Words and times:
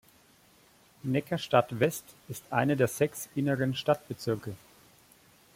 Neckarstadt-West 1.03 2.15
ist 2.27 2.51
einer 2.51 2.75
der 2.75 2.87
sechs 2.87 3.29
inneren 3.35 3.75
Stadtbezirke. 3.75 4.55